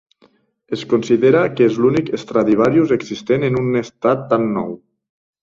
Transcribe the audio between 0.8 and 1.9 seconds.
considera que és